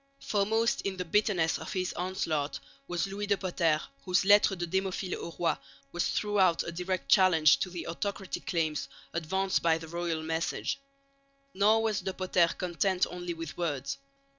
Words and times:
Foremost 0.19 0.81
in 0.81 0.97
the 0.97 1.05
bitterness 1.05 1.59
of 1.59 1.73
his 1.73 1.93
onslaught 1.93 2.59
was 2.87 3.05
Louis 3.05 3.27
de 3.27 3.37
Potter, 3.37 3.79
whose 4.03 4.25
Lettre 4.25 4.55
de 4.55 4.65
Démophile 4.65 5.13
au 5.13 5.29
Roi 5.37 5.55
was 5.91 6.07
throughout 6.07 6.63
a 6.63 6.71
direct 6.71 7.07
challenge 7.07 7.57
to 7.57 7.69
the 7.69 7.85
autocratic 7.85 8.47
claims 8.47 8.89
advanced 9.13 9.61
by 9.61 9.77
the 9.77 9.87
royal 9.87 10.23
message. 10.23 10.79
Nor 11.53 11.83
was 11.83 12.01
De 12.01 12.13
Potter 12.15 12.49
content 12.57 13.05
only 13.11 13.35
with 13.35 13.55
words. 13.59 13.99